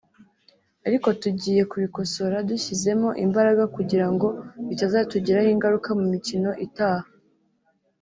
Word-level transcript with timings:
ariko 0.87 1.07
tugiye 1.21 1.61
kubikosora 1.71 2.37
dushyizemo 2.49 3.09
imbaraga 3.25 3.63
kugira 3.75 4.07
ngo 4.13 4.27
bitazatugiraho 4.67 5.49
ingaruka 5.55 5.89
mu 5.99 6.05
mikino 6.13 6.51
itaha” 6.67 7.07